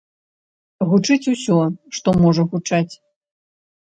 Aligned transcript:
Гучыць 0.93 1.29
усё, 1.33 1.57
што 1.97 2.13
можа 2.23 2.47
гучаць. 2.55 2.93